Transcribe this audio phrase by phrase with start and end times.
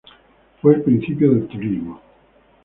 [0.63, 2.01] Fue el principio del turismo.